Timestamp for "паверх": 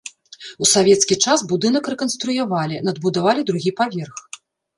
3.83-4.15